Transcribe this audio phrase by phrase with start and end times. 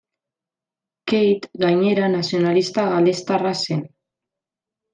[1.11, 3.87] Kate, gainera, nazionalista galestarra zen.